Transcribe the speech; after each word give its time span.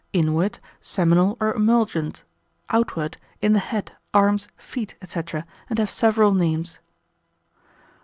Inward, 0.13 0.57
seminal 0.79 1.37
or 1.39 1.53
emulgent. 1.53 2.23
Outward, 2.71 3.17
in 3.39 3.53
the 3.53 3.59
head, 3.59 3.91
arms, 4.15 4.47
feet, 4.57 4.95
&c., 5.07 5.19
and 5.69 5.77
have 5.77 5.91
several 5.91 6.33
names. 6.33 6.79